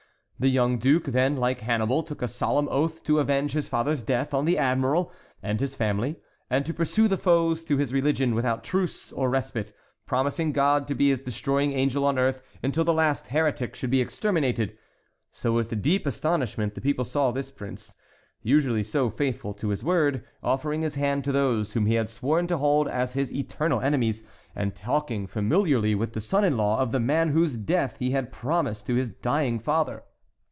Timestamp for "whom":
21.73-21.85